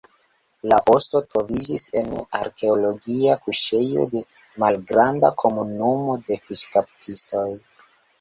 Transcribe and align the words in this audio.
La 0.69 0.77
osto 0.91 1.19
troviĝis 1.33 1.83
en 1.99 2.07
arkeologia 2.37 3.35
kuŝejo 3.47 4.05
de 4.13 4.23
malgranda 4.63 5.31
komunumo 5.43 6.17
de 6.31 6.39
fiŝkaptistoj. 6.49 7.47